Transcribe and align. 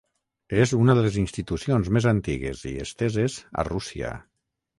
És 0.61 0.71
una 0.77 0.95
de 0.99 1.03
les 1.07 1.19
institucions 1.23 1.91
més 1.99 2.07
antigues 2.13 2.65
i 2.71 2.73
esteses 2.87 3.37
a 3.63 3.67
Rússia. 3.71 4.13